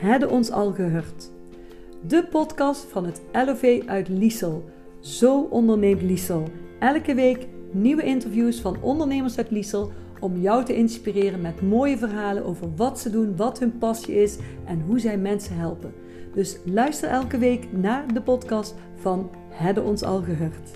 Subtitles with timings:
[0.00, 1.30] Hadden ons al gehoord.
[2.06, 4.70] De podcast van het LOV uit Liesel.
[5.00, 6.48] Zo onderneemt Liesel.
[6.78, 12.44] Elke week nieuwe interviews van ondernemers uit Liesel om jou te inspireren met mooie verhalen
[12.44, 15.94] over wat ze doen, wat hun passie is en hoe zij mensen helpen.
[16.34, 20.70] Dus luister elke week naar de podcast van Hadden ons al gehoord.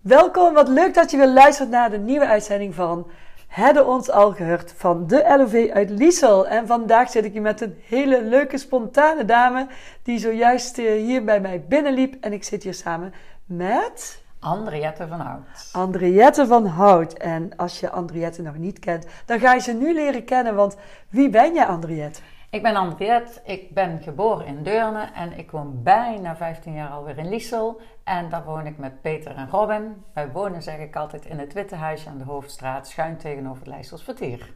[0.00, 3.06] Welkom, wat leuk dat je weer luistert naar de nieuwe uitzending van
[3.54, 6.46] Hadden ons al gehoord van de LOV uit Liesel.
[6.48, 9.66] En vandaag zit ik hier met een hele leuke, spontane dame
[10.02, 12.16] die zojuist eh, hier bij mij binnenliep.
[12.20, 13.14] En ik zit hier samen
[13.46, 14.22] met...
[14.40, 15.68] Andriette van Hout.
[15.72, 17.12] Andriette van Hout.
[17.12, 20.54] En als je Andriette nog niet kent, dan ga je ze nu leren kennen.
[20.54, 20.76] Want
[21.08, 22.20] wie ben je, Andriette?
[22.54, 27.18] Ik ben Andriette, ik ben geboren in Deurne en ik woon bijna 15 jaar alweer
[27.18, 27.80] in Liesel.
[28.04, 30.04] En daar woon ik met Peter en Robin.
[30.12, 33.66] Wij wonen, zeg ik altijd, in het Witte Huisje aan de Hoofdstraat, schuin tegenover het
[33.66, 34.54] Leijsels Vertier.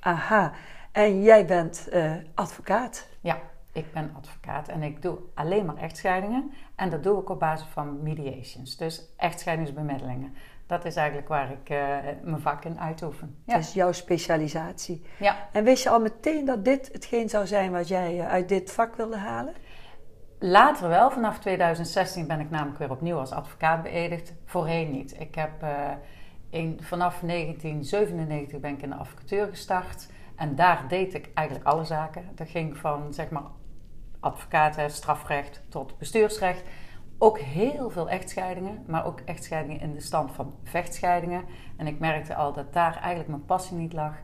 [0.00, 0.52] Aha,
[0.92, 3.08] en jij bent uh, advocaat?
[3.20, 3.38] Ja,
[3.72, 6.52] ik ben advocaat en ik doe alleen maar echtscheidingen.
[6.74, 10.34] En dat doe ik op basis van mediations, dus echtscheidingsbemiddelingen.
[10.66, 13.36] Dat is eigenlijk waar ik uh, mijn vak in uitoefen.
[13.46, 13.54] Ja.
[13.54, 15.02] Dat is jouw specialisatie.
[15.18, 15.48] Ja.
[15.52, 18.72] En wist je al meteen dat dit hetgeen zou zijn wat jij uh, uit dit
[18.72, 19.54] vak wilde halen?
[20.38, 21.10] Later wel.
[21.10, 24.34] Vanaf 2016 ben ik namelijk weer opnieuw als advocaat beëdigd.
[24.44, 25.20] Voorheen niet.
[25.20, 25.90] Ik heb uh,
[26.50, 30.06] in, vanaf 1997 ben ik in de advocatuur gestart.
[30.36, 32.30] En daar deed ik eigenlijk alle zaken.
[32.34, 33.42] Dat ging van zeg maar
[34.20, 36.62] advocaten, strafrecht tot bestuursrecht.
[37.18, 41.44] Ook heel veel echtscheidingen, maar ook echtscheidingen in de stand van vechtscheidingen.
[41.76, 44.14] En ik merkte al dat daar eigenlijk mijn passie niet lag.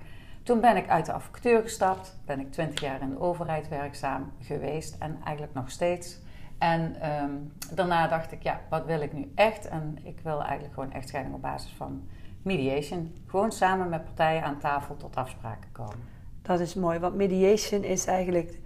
[0.42, 4.32] Toen ben ik uit de advocatuur gestapt, ben ik 20 jaar in de overheid werkzaam
[4.38, 6.18] geweest en eigenlijk nog steeds.
[6.58, 9.68] En um, daarna dacht ik, ja, wat wil ik nu echt?
[9.68, 12.08] En ik wil eigenlijk gewoon echtscheiding op basis van
[12.42, 13.14] mediation.
[13.26, 15.98] Gewoon samen met partijen aan tafel tot afspraken komen.
[16.42, 18.58] Dat is mooi, want mediation is eigenlijk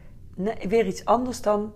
[0.69, 1.73] weer iets anders dan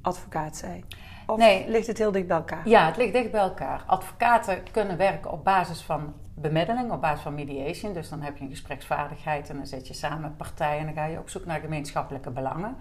[0.00, 0.84] advocaat zijn.
[1.26, 1.68] Of nee.
[1.68, 2.68] ligt het heel dicht bij elkaar?
[2.68, 3.82] Ja, het ligt dicht bij elkaar.
[3.86, 7.92] Advocaten kunnen werken op basis van bemiddeling, op basis van mediation.
[7.92, 11.04] Dus dan heb je een gespreksvaardigheid en dan zet je samen partijen en dan ga
[11.04, 12.76] je op zoek naar gemeenschappelijke belangen.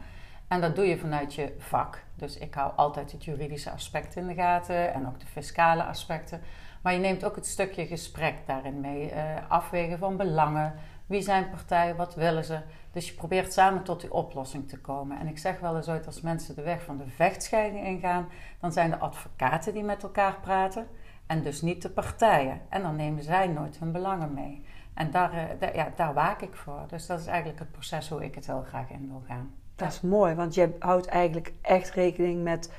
[0.47, 2.03] En dat doe je vanuit je vak.
[2.15, 6.41] Dus ik hou altijd het juridische aspect in de gaten en ook de fiscale aspecten.
[6.81, 9.11] Maar je neemt ook het stukje gesprek daarin mee.
[9.11, 10.73] Uh, afwegen van belangen.
[11.05, 11.95] Wie zijn partijen?
[11.95, 12.59] Wat willen ze?
[12.91, 15.19] Dus je probeert samen tot die oplossing te komen.
[15.19, 18.27] En ik zeg wel eens ooit, als mensen de weg van de vechtscheiding ingaan,
[18.59, 20.87] dan zijn de advocaten die met elkaar praten
[21.25, 22.61] en dus niet de partijen.
[22.69, 24.65] En dan nemen zij nooit hun belangen mee.
[24.93, 26.83] En daar, eh, daar, ja, daar waak ik voor.
[26.87, 29.53] Dus dat is eigenlijk het proces hoe ik het heel graag in wil gaan.
[29.75, 32.71] Dat is mooi, want je houdt eigenlijk echt rekening met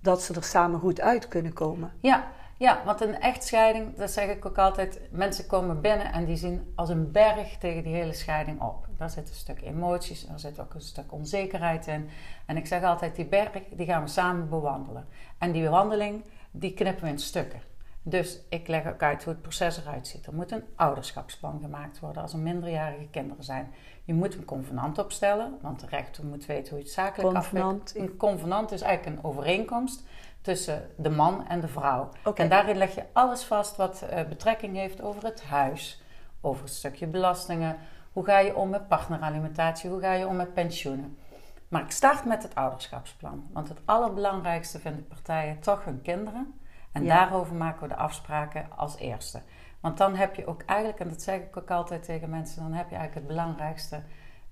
[0.00, 1.92] dat ze er samen goed uit kunnen komen.
[2.00, 2.24] Ja,
[2.56, 6.72] ja, want een echtscheiding, dat zeg ik ook altijd, mensen komen binnen en die zien
[6.74, 8.86] als een berg tegen die hele scheiding op.
[8.96, 12.08] Daar zit een stuk emoties, daar zit ook een stuk onzekerheid in.
[12.46, 15.06] En ik zeg altijd, die berg, die gaan we samen bewandelen.
[15.38, 17.60] En die wandeling, die knippen we in stukken.
[18.06, 20.26] Dus ik leg ook uit hoe het proces eruit ziet.
[20.26, 23.72] Er moet een ouderschapsplan gemaakt worden als er minderjarige kinderen zijn.
[24.04, 27.96] Je moet een convenant opstellen, want de rechter moet weten hoe je het zakelijk afwikkelt.
[27.96, 30.02] Een convenant is eigenlijk een overeenkomst
[30.44, 32.08] tussen de man en de vrouw.
[32.34, 36.02] En daarin leg je alles vast wat uh, betrekking heeft over het huis,
[36.40, 37.76] over het stukje belastingen.
[38.12, 39.90] Hoe ga je om met partneralimentatie?
[39.90, 41.18] Hoe ga je om met pensioenen?
[41.68, 43.48] Maar ik start met het ouderschapsplan.
[43.52, 46.60] Want het allerbelangrijkste vinden partijen toch hun kinderen.
[46.92, 49.42] En daarover maken we de afspraken als eerste.
[49.80, 52.72] Want dan heb je ook eigenlijk, en dat zeg ik ook altijd tegen mensen, dan
[52.72, 54.02] heb je eigenlijk het belangrijkste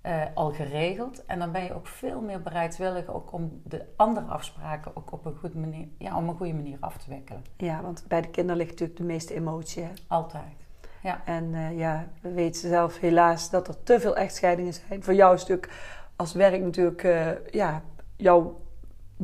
[0.07, 1.25] uh, al geregeld.
[1.25, 5.25] En dan ben je ook veel meer bereidwillig ook om de andere afspraken ook op
[5.25, 7.45] een, goed manier, ja, op een goede manier af te wikkelen.
[7.57, 9.83] Ja, want bij de kinderen ligt natuurlijk de meeste emotie.
[9.83, 9.91] Hè?
[10.07, 10.57] Altijd.
[11.03, 11.23] Ja.
[11.25, 15.03] En uh, ja, we weten zelf helaas dat er te veel echtscheidingen zijn.
[15.03, 15.73] Voor jou is natuurlijk
[16.17, 17.83] als werk natuurlijk uh, ja,
[18.17, 18.61] jouw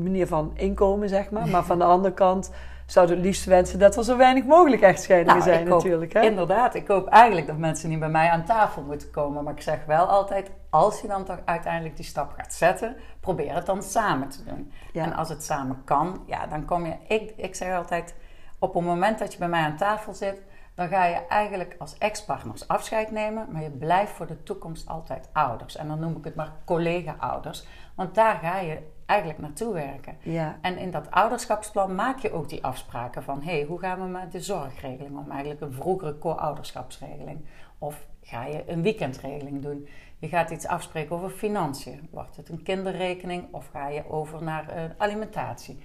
[0.02, 1.48] manier van inkomen, zeg maar.
[1.48, 2.50] Maar van de andere kant
[2.90, 6.12] zouden het liefst wensen dat er zo weinig mogelijk echtscheidingen nou, zijn natuurlijk.
[6.12, 6.20] Hè?
[6.20, 9.44] Inderdaad, ik hoop eigenlijk dat mensen niet bij mij aan tafel moeten komen.
[9.44, 13.54] Maar ik zeg wel altijd, als je dan toch uiteindelijk die stap gaat zetten, probeer
[13.54, 14.72] het dan samen te doen.
[14.92, 16.94] En als het samen kan, ja, dan kom je...
[17.08, 18.14] Ik, ik zeg altijd,
[18.58, 20.42] op het moment dat je bij mij aan tafel zit...
[20.74, 23.46] dan ga je eigenlijk als ex-partners afscheid nemen...
[23.52, 25.76] maar je blijft voor de toekomst altijd ouders.
[25.76, 27.66] En dan noem ik het maar collega-ouders.
[27.94, 30.16] Want daar ga je eigenlijk naartoe werken.
[30.22, 30.58] Ja.
[30.60, 33.42] En in dat ouderschapsplan maak je ook die afspraken van...
[33.42, 35.30] hé, hey, hoe gaan we met de zorgregeling om?
[35.30, 37.44] Eigenlijk een vroegere co-ouderschapsregeling.
[37.78, 39.88] Of ga je een weekendregeling doen?
[40.18, 42.08] Je gaat iets afspreken over financiën.
[42.10, 45.78] Wordt het een kinderrekening of ga je over naar uh, alimentatie?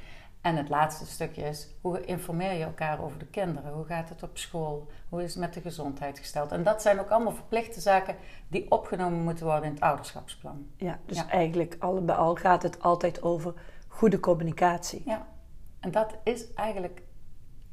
[0.44, 3.74] En het laatste stukje is, hoe informeer je elkaar over de kinderen?
[3.74, 4.88] Hoe gaat het op school?
[5.10, 6.52] Hoe is het met de gezondheid gesteld?
[6.52, 8.16] En dat zijn ook allemaal verplichte zaken
[8.48, 10.68] die opgenomen moeten worden in het ouderschapsplan.
[10.78, 13.54] Ja, dus eigenlijk al bij al gaat het altijd over
[13.88, 15.02] goede communicatie.
[15.06, 15.28] Ja,
[15.80, 17.02] en dat is eigenlijk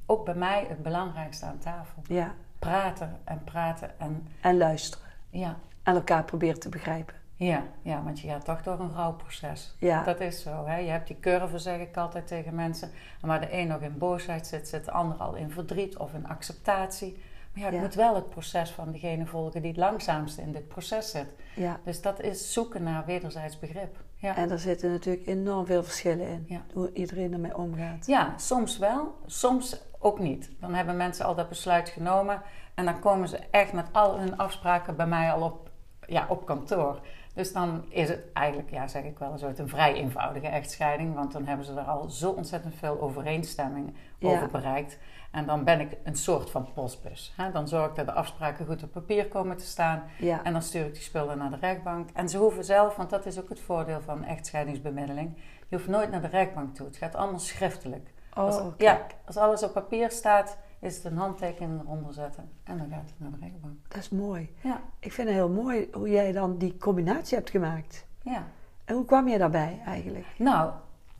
[0.06, 2.02] ook bij mij het belangrijkste aan tafel.
[2.06, 2.34] Ja.
[2.58, 4.28] Praten en praten en...
[4.40, 5.06] En luisteren.
[5.30, 5.58] Ja.
[5.82, 7.14] En elkaar proberen te begrijpen.
[7.46, 9.74] Ja, ja, want je gaat toch door een rouwproces.
[9.78, 10.04] Ja.
[10.04, 10.66] Dat is zo.
[10.66, 10.76] Hè?
[10.76, 12.90] Je hebt die curve, zeg ik altijd tegen mensen.
[13.20, 16.12] En waar de een nog in boosheid zit, zit de ander al in verdriet of
[16.14, 17.22] in acceptatie.
[17.52, 17.80] Maar ja, je Ja.
[17.80, 21.34] moet wel het proces van degene volgen die het langzaamste in dit proces zit.
[21.56, 21.80] Ja.
[21.84, 23.96] Dus dat is zoeken naar wederzijds begrip.
[24.16, 24.36] Ja.
[24.36, 26.44] En er zitten natuurlijk enorm veel verschillen in.
[26.48, 26.62] Ja.
[26.72, 28.06] Hoe iedereen ermee omgaat.
[28.06, 30.50] Ja, soms wel, soms ook niet.
[30.60, 32.42] Dan hebben mensen al dat besluit genomen
[32.74, 35.70] en dan komen ze echt met al hun afspraken bij mij al op,
[36.06, 37.00] ja, op kantoor.
[37.40, 41.14] Dus dan is het eigenlijk, ja, zeg ik wel, een soort een vrij eenvoudige echtscheiding,
[41.14, 44.28] want dan hebben ze er al zo ontzettend veel overeenstemming Ja.
[44.28, 44.98] over bereikt.
[45.30, 47.32] En dan ben ik een soort van postbus.
[47.36, 47.50] Hè?
[47.50, 50.02] Dan zorg ik dat de afspraken goed op papier komen te staan.
[50.18, 50.42] Ja.
[50.44, 52.08] En dan stuur ik die spullen naar de rechtbank.
[52.14, 55.36] En ze hoeven zelf, want dat is ook het voordeel van echtscheidingsbemiddeling.
[55.68, 56.86] Je hoeft nooit naar de rechtbank toe.
[56.86, 58.10] Het gaat allemaal schriftelijk.
[58.34, 62.50] Als, Oh, ja, als alles op papier staat, is het een handtekening eronder zetten.
[62.64, 63.74] En dan gaat het naar de rechtbank.
[63.88, 64.54] Dat is mooi.
[64.62, 68.06] Ja, Ik vind het heel mooi hoe jij dan die combinatie hebt gemaakt.
[68.22, 68.46] ja.
[68.84, 70.26] En hoe kwam je daarbij eigenlijk?
[70.38, 70.72] Nou,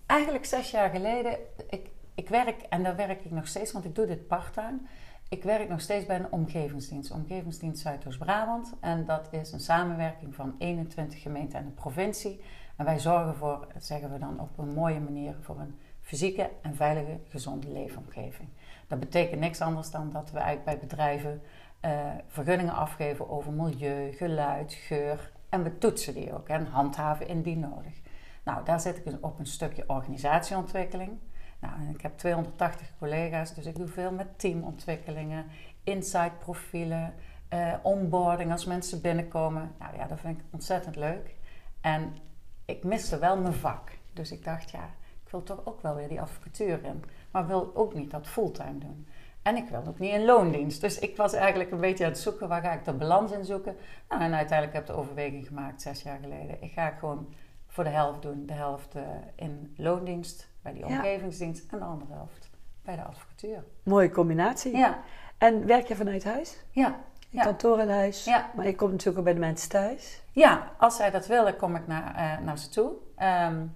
[0.06, 3.94] eigenlijk zes jaar geleden, ik, ik werk, en daar werk ik nog steeds, want ik
[3.94, 4.78] doe dit parttime.
[5.28, 8.72] Ik werk nog steeds bij een omgevingsdienst, Omgevingsdienst Zuidoost-Brabant.
[8.80, 12.40] En dat is een samenwerking van 21 gemeenten en de provincie.
[12.76, 16.74] En wij zorgen voor, zeggen we dan op een mooie manier, voor een fysieke en
[16.74, 18.48] veilige, gezonde leefomgeving.
[18.90, 21.42] Dat betekent niks anders dan dat we eigenlijk bij bedrijven
[21.81, 21.90] eh,
[22.26, 25.32] vergunningen afgeven over milieu, geluid, geur.
[25.48, 28.00] En we toetsen die ook en handhaven indien nodig.
[28.44, 31.19] Nou, daar zit ik dus op een stukje organisatieontwikkeling.
[31.60, 35.46] Nou, ik heb 280 collega's, dus ik doe veel met teamontwikkelingen,
[35.84, 37.14] inside profielen,
[37.48, 39.72] eh, onboarding als mensen binnenkomen.
[39.78, 41.34] Nou ja, dat vind ik ontzettend leuk.
[41.81, 42.16] En
[42.64, 43.90] ik miste wel mijn vak.
[44.12, 44.84] Dus ik dacht, ja,
[45.25, 47.04] ik wil toch ook wel weer die advocatuur in.
[47.31, 49.06] Maar wil ook niet dat fulltime doen.
[49.43, 50.81] En ik wil ook niet in loondienst.
[50.81, 53.44] Dus ik was eigenlijk een beetje aan het zoeken, waar ga ik de balans in
[53.44, 53.77] zoeken?
[54.09, 56.62] Nou, en uiteindelijk heb ik de overweging gemaakt, zes jaar geleden.
[56.62, 57.35] Ik ga gewoon
[57.67, 58.47] voor de helft doen.
[58.47, 59.03] De helft eh,
[59.37, 60.97] in loondienst, bij die Ja.
[60.97, 61.73] omgevingsdienst.
[61.73, 62.50] En de andere helft
[62.85, 63.65] bij de advocatuur.
[63.82, 64.77] Mooie combinatie.
[64.77, 64.99] Ja,
[65.38, 66.65] En werk je vanuit huis?
[66.71, 66.94] ja,
[67.29, 67.43] Ja.
[67.43, 68.25] kantoor in huis?
[68.25, 68.50] Ja.
[68.56, 70.23] Maar je komt natuurlijk ook bij de mensen thuis.
[70.32, 72.93] Ja, als zij dat willen, kom ik naar, eh, naar ze toe.
[73.17, 73.67] Ehm,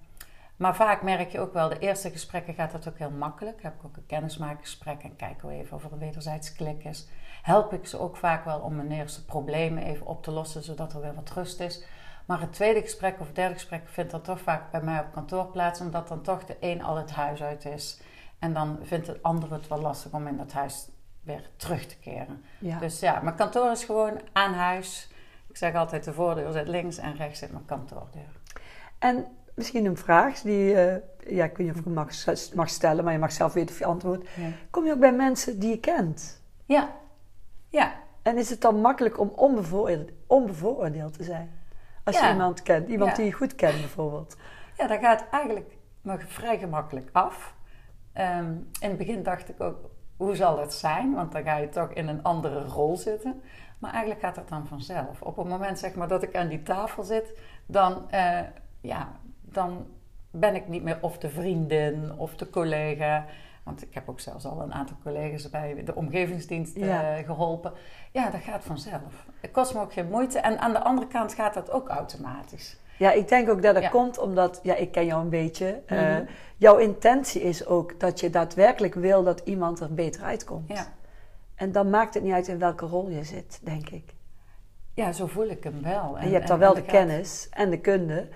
[0.64, 3.62] maar vaak merk je ook wel, de eerste gesprekken gaat dat ook heel makkelijk.
[3.62, 7.08] Heb ik ook een kennismakingsgesprek en kijken we even of er een wederzijds klik is.
[7.42, 10.92] Help ik ze ook vaak wel om hun eerste problemen even op te lossen, zodat
[10.92, 11.84] er weer wat rust is.
[12.26, 15.12] Maar het tweede gesprek of het derde gesprek vindt dan toch vaak bij mij op
[15.12, 18.00] kantoor plaats, omdat dan toch de een al het huis uit is.
[18.38, 20.88] En dan vindt de ander het wel lastig om in dat huis
[21.22, 22.44] weer terug te keren.
[22.58, 22.78] Ja.
[22.78, 25.10] Dus ja, mijn kantoor is gewoon aan huis.
[25.48, 28.40] Ik zeg altijd, de voordeur zit links en rechts zit mijn kantoordeur.
[28.98, 31.00] En misschien een vraag die, eh,
[31.36, 32.10] ja, ik weet niet of ik hem mag,
[32.54, 34.28] mag stellen, maar je mag zelf weten of je antwoordt.
[34.36, 34.48] Ja.
[34.70, 36.42] Kom je ook bij mensen die je kent?
[36.64, 36.90] Ja,
[37.68, 37.92] ja,
[38.22, 41.50] En is het dan makkelijk om onbevooroordeeld, onbevooroordeeld te zijn?
[42.04, 43.16] Als je iemand kent, iemand Ja.
[43.16, 44.36] die je goed kent bijvoorbeeld.
[44.76, 45.76] ja dat gaat eigenlijk
[46.26, 47.54] vrij gemakkelijk af.
[48.12, 51.14] Ehm, in het begin dacht ik ook, hoe zal het zijn?
[51.14, 53.42] Want dan ga je toch in een andere rol zitten.
[53.78, 55.22] Maar eigenlijk gaat het dan vanzelf.
[55.22, 58.40] Op het moment zeg maar, dat ik aan die tafel zit, dan, eh,
[58.80, 59.12] ja,
[59.54, 59.86] dan
[60.30, 63.24] ben ik niet meer of de vriendin of de collega.
[63.64, 67.72] Want ik heb ook zelfs al een aantal collega's bij de omgevingsdienst eh, geholpen.
[68.12, 69.26] Ja, dat gaat vanzelf.
[69.40, 70.38] Het kost me ook geen moeite.
[70.38, 72.76] En aan de andere kant gaat dat ook automatisch.
[72.98, 73.88] Ja, ik denk ook dat dat Ja.
[73.88, 75.82] komt omdat, ja, ik ken jou een beetje.
[75.86, 76.24] eh, Mhm.
[76.56, 80.68] jouw intentie is ook dat je daadwerkelijk wil dat iemand er beter uitkomt.
[80.68, 80.86] Ja.
[81.54, 84.14] En dan maakt het niet uit in welke rol je zit, denk ik.
[84.94, 86.18] Ja, zo voel ik hem wel.
[86.18, 88.28] En, je hebt dan wel en de kennis en de kunde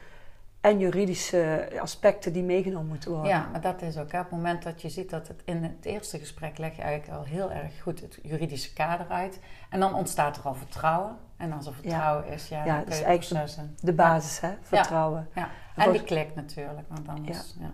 [0.61, 3.31] en juridische aspecten die meegenomen moeten worden.
[3.31, 4.13] Ja, maar dat is ook.
[4.13, 6.83] hè, Op het moment dat je ziet dat het in het eerste gesprek leg je
[6.83, 9.41] eigenlijk al heel erg goed het juridische kader uit.
[9.71, 11.17] En dan ontstaat er al vertrouwen.
[11.37, 13.57] En als er vertrouwen is, ja, Ja, dan dat is eigenlijk.
[13.81, 14.51] De basis, hè?
[14.63, 15.29] Vertrouwen.
[15.35, 15.49] Ja.
[15.77, 17.55] En En die klik natuurlijk, want anders...
[17.61, 17.71] Ja.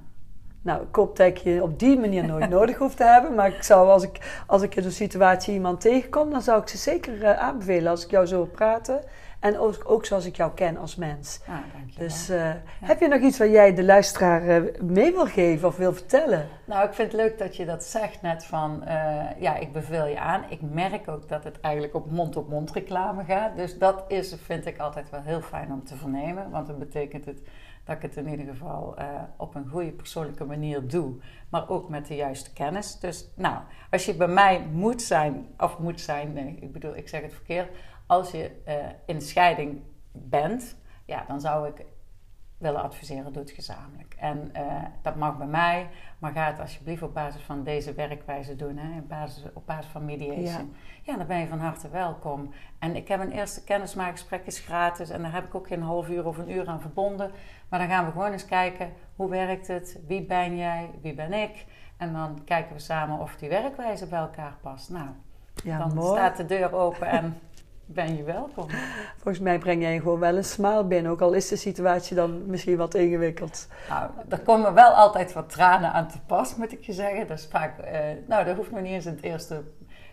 [0.63, 3.35] Nou, ik hoop dat ik je op die manier nooit nodig hoef te hebben.
[3.35, 6.69] Maar ik zou, als ik, als ik in zo'n situatie iemand tegenkom, dan zou ik
[6.69, 9.01] ze zeker eh, aanbevelen als ik jou zo praten.
[9.45, 11.41] En ook, ook zoals ik jou ken als mens.
[11.49, 12.09] Ah, dankjewel.
[12.09, 15.77] Dus eh, heb je nog iets wat jij de luisteraar eh, mee wil geven of
[15.77, 16.49] wil vertellen?
[16.65, 20.07] Nou, ik vind het leuk dat je dat zegt net van, eh, ja, ik beveel
[20.07, 20.45] je aan.
[20.49, 23.57] Ik merk ook dat het eigenlijk op mond-op-mond reclame gaat.
[23.57, 26.51] Dus dat is, vind ik altijd wel heel fijn om te vernemen.
[26.51, 27.41] Want dan betekent het
[27.85, 28.95] dat ik het in ieder geval
[29.37, 31.15] op een goede persoonlijke manier doe,
[31.49, 32.99] maar ook met de juiste kennis.
[33.01, 33.57] Dus nou,
[33.91, 37.33] als je bij mij moet zijn, of moet zijn, nee, ik bedoel, ik zeg het
[37.33, 37.69] verkeerd,
[38.07, 38.75] als je uh,
[39.07, 39.83] in scheiding
[40.13, 41.85] bent, ja, dan zou ik
[42.59, 44.15] willen adviseren, doe het gezamenlijk.
[44.19, 48.57] En uh, dat mag bij mij, maar ga het alsjeblieft op basis van deze werkwijze
[48.57, 50.45] doen, hè, op, basis, op basis van mediation.
[51.03, 51.13] Ja.
[51.13, 51.17] ja.
[51.17, 52.53] dan ben je van harte welkom.
[52.79, 56.09] En ik heb een eerste kennismaakgesprek, is gratis en daar heb ik ook geen half
[56.09, 57.31] uur of een uur aan verbonden.
[57.69, 61.33] Maar dan gaan we gewoon eens kijken, hoe werkt het, wie ben jij, wie ben
[61.33, 61.65] ik?
[61.97, 64.91] En dan kijken we samen of die werkwijze bij elkaar past.
[64.91, 65.09] Nou,
[65.65, 66.19] ja, dan mooi.
[66.19, 67.39] staat de deur open en
[67.87, 68.69] ben je welkom.
[69.17, 72.47] Volgens mij breng jij gewoon wel een smile binnen, ook al is de situatie dan
[72.47, 73.69] misschien wat ingewikkeld.
[73.89, 77.27] Nou, er komen wel altijd wat tranen aan te pas, moet ik je zeggen.
[77.27, 79.63] Dat is vaak, eh, nou, dat hoeft nog niet eens in het eerste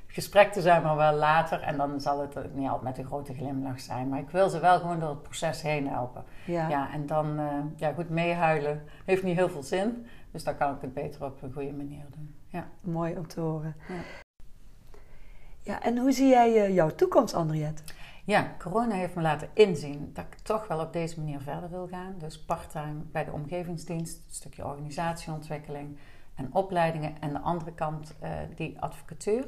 [0.08, 1.62] gesprek te zijn, maar wel later.
[1.62, 4.10] En dan zal het niet altijd met een grote glimlach zijn.
[4.10, 6.24] Maar ik wil ze wel gewoon door het proces heen helpen.
[6.46, 10.06] Ja, ja en dan, uh, ja goed, meehuilen heeft niet heel veel zin.
[10.32, 12.36] Dus dan kan ik het beter op een goede manier doen.
[12.48, 12.68] Ja.
[12.82, 13.76] Mooi om te horen.
[13.88, 13.96] Ja.
[15.64, 17.84] Ja, en hoe zie jij uh, jouw toekomst, Henriette?
[18.26, 21.88] Ja, corona heeft me laten inzien dat ik toch wel op deze manier verder wil
[21.88, 22.16] gaan.
[22.18, 25.98] Dus parttime bij de omgevingsdienst, een stukje organisatieontwikkeling
[26.36, 27.16] en opleidingen.
[27.20, 29.48] En de andere kant uh, die advocatuur.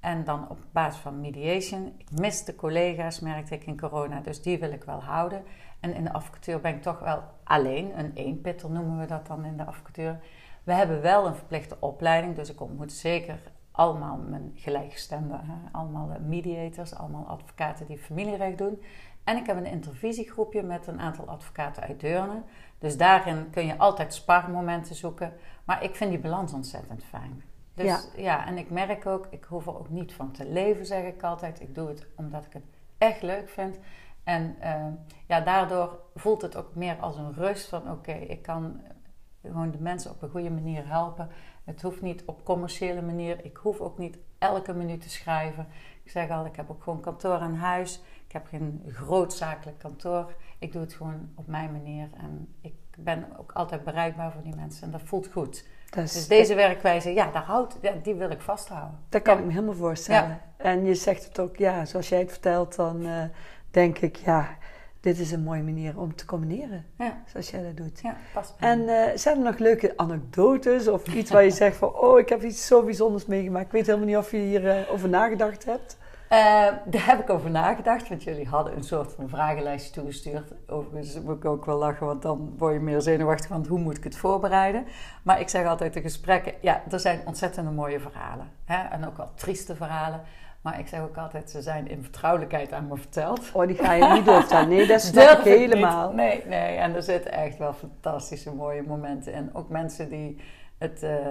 [0.00, 1.94] En dan op basis van mediation.
[1.98, 5.44] Ik mis de collega's, merkte ik in corona, dus die wil ik wel houden.
[5.80, 9.44] En in de advocatuur ben ik toch wel alleen, een eenpitter noemen we dat dan
[9.44, 10.20] in de advocatuur.
[10.62, 13.38] We hebben wel een verplichte opleiding, dus ik ontmoet zeker
[13.72, 15.40] allemaal mijn gelijkgestemden,
[15.72, 18.82] allemaal mediators, allemaal advocaten die familierecht doen.
[19.24, 22.42] En ik heb een intervisiegroepje met een aantal advocaten uit Deurne.
[22.78, 25.32] Dus daarin kun je altijd sparmomenten zoeken.
[25.64, 27.42] Maar ik vind die balans ontzettend fijn.
[27.74, 28.00] Dus ja.
[28.16, 31.22] ja, en ik merk ook, ik hoef er ook niet van te leven, zeg ik
[31.22, 31.60] altijd.
[31.60, 32.64] Ik doe het omdat ik het
[32.98, 33.78] echt leuk vind.
[34.24, 34.86] En uh,
[35.26, 38.80] ja, daardoor voelt het ook meer als een rust van oké, ik kan
[39.42, 41.28] gewoon de mensen op een goede manier helpen.
[41.64, 43.44] Het hoeft niet op commerciële manier.
[43.44, 45.66] Ik hoef ook niet elke minuut te schrijven.
[46.04, 48.02] Ik zeg al, ik heb ook gewoon kantoor aan huis.
[48.26, 50.34] Ik heb geen grootzakelijk kantoor.
[50.58, 52.08] Ik doe het gewoon op mijn manier.
[52.16, 54.82] En ik ben ook altijd bereikbaar voor die mensen.
[54.82, 55.66] En dat voelt goed.
[55.90, 58.98] dus deze werkwijze, ja, daar houdt, die wil ik vasthouden.
[59.08, 60.40] Dat kan ik me helemaal voorstellen.
[60.56, 63.22] En je zegt het ook, ja, zoals jij het vertelt, dan uh,
[63.70, 64.56] denk ik, ja,
[65.02, 66.84] dit is een mooie manier om te combineren.
[66.98, 67.22] Ja.
[67.26, 68.00] Zoals jij dat doet.
[68.00, 71.94] Ja, past En uh, zijn er nog leuke anekdotes of iets waar je zegt van...
[71.94, 73.66] oh, ik heb iets zo bijzonders meegemaakt.
[73.66, 75.96] Ik weet helemaal niet of je hierover uh, over nagedacht hebt.
[76.32, 76.38] Uh,
[76.84, 80.52] daar heb ik over nagedacht, want jullie hadden een soort van vragenlijstje toegestuurd.
[80.66, 83.96] Overigens moet ik ook wel lachen, want dan word je meer zenuwachtig van hoe moet
[83.96, 84.84] ik het voorbereiden.
[85.22, 88.50] Maar ik zeg altijd de gesprekken, ja, er zijn ontzettende mooie verhalen.
[88.64, 88.88] Hè?
[88.88, 90.20] En ook wel trieste verhalen.
[90.62, 93.52] Maar ik zeg ook altijd, ze zijn in vertrouwelijkheid aan me verteld.
[93.52, 94.68] Oh, die ga je niet doorvertellen.
[94.68, 96.12] Nee, dat snap ik helemaal.
[96.12, 96.76] Nee, nee.
[96.76, 99.54] En er zitten echt wel fantastische mooie momenten in.
[99.54, 100.40] Ook mensen die
[100.78, 101.26] het uh,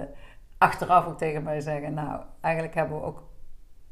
[0.58, 1.94] achteraf ook tegen mij zeggen...
[1.94, 3.22] Nou, eigenlijk hebben we ook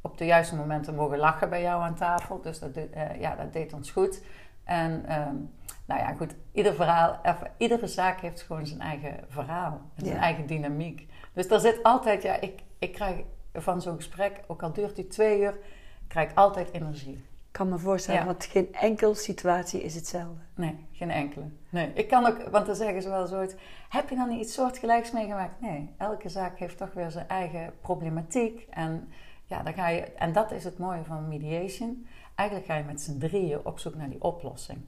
[0.00, 2.40] op de juiste momenten mogen lachen bij jou aan tafel.
[2.40, 4.22] Dus dat, uh, ja, dat deed ons goed.
[4.64, 5.50] En um,
[5.86, 6.34] nou ja, goed.
[6.52, 9.80] Ieder verhaal, even, iedere zaak heeft gewoon zijn eigen verhaal.
[9.96, 11.08] Zijn eigen dynamiek.
[11.32, 12.22] Dus daar zit altijd...
[12.22, 13.16] Ja, ik, ik krijg
[13.52, 15.58] van zo'n gesprek, ook al duurt die twee uur,
[16.08, 17.24] krijg ik altijd energie.
[17.50, 20.40] Ik kan me voorstellen, want geen enkele situatie is hetzelfde.
[20.54, 21.44] Nee, geen enkele.
[21.68, 23.54] Nee, ik kan ook, want dan zeggen ze wel zoiets,
[23.88, 25.60] heb je dan niet iets soortgelijks meegemaakt?
[25.60, 28.66] Nee, elke zaak heeft toch weer zijn eigen problematiek.
[28.70, 29.08] En,
[29.44, 32.06] ja, dan ga je, en dat is het mooie van mediation.
[32.34, 34.78] Eigenlijk ga je met z'n drieën op zoek naar die oplossing.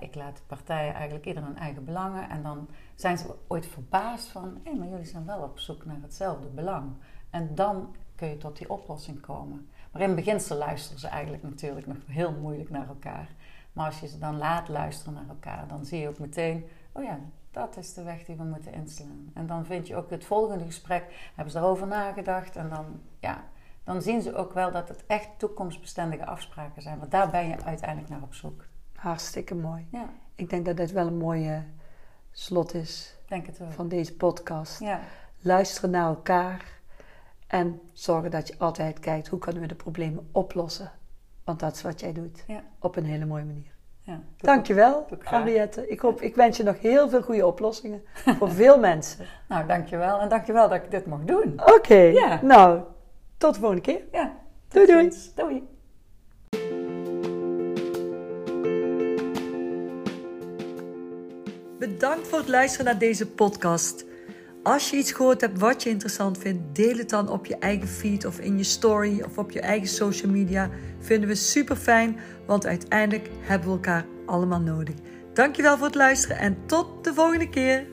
[0.00, 2.28] ik laat de partijen eigenlijk ieder hun eigen belangen.
[2.28, 4.60] En dan zijn ze ooit verbaasd van...
[4.64, 6.92] hé, maar jullie zijn wel op zoek naar hetzelfde belang.
[7.30, 9.70] En dan kun je tot die oplossing komen.
[9.92, 13.28] Maar in beginsel luisteren ze eigenlijk natuurlijk nog heel moeilijk naar elkaar.
[13.72, 17.04] Maar als je ze dan laat luisteren naar elkaar, dan zie je ook meteen: oh
[17.04, 17.18] ja,
[17.50, 19.30] dat is de weg die we moeten inslaan.
[19.34, 22.56] En dan vind je ook het volgende gesprek, hebben ze daarover nagedacht.
[22.56, 23.44] En dan, ja,
[23.84, 26.98] dan zien ze ook wel dat het echt toekomstbestendige afspraken zijn.
[26.98, 28.64] Want daar ben je uiteindelijk naar op zoek.
[28.94, 29.86] Hartstikke mooi.
[29.90, 30.08] Ja.
[30.34, 31.64] Ik denk dat dit wel een mooie
[32.30, 34.80] slot is denk het van deze podcast.
[34.80, 35.00] Ja.
[35.40, 36.79] Luisteren naar elkaar
[37.50, 40.92] en zorgen dat je altijd kijkt hoe kunnen we de problemen oplossen.
[41.44, 42.44] Want dat is wat jij doet.
[42.46, 42.62] Ja.
[42.78, 43.74] Op een hele mooie manier.
[44.00, 45.88] Ja, dankjewel, Henriette.
[45.88, 49.26] Ik, hoop, ik wens je nog heel veel goede oplossingen voor veel mensen.
[49.48, 50.20] Nou, dankjewel.
[50.20, 51.60] En dankjewel dat ik dit mag doen.
[51.64, 51.94] Oké.
[51.94, 52.40] Ja.
[52.42, 52.80] Nou,
[53.36, 54.02] tot de volgende keer.
[54.12, 54.36] Ja.
[54.68, 55.12] Doei doei.
[55.34, 55.68] Doei.
[61.78, 64.04] Bedankt voor het luisteren naar deze podcast.
[64.62, 67.88] Als je iets gehoord hebt wat je interessant vindt, deel het dan op je eigen
[67.88, 70.70] feed of in je story of op je eigen social media.
[70.98, 74.94] Vinden we super fijn, want uiteindelijk hebben we elkaar allemaal nodig.
[75.32, 77.86] Dankjewel voor het luisteren en tot de volgende keer.